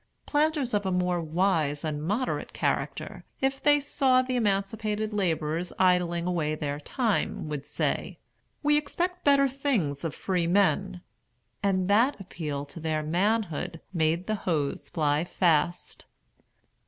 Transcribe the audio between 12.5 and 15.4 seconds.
to their manhood made the hoes fly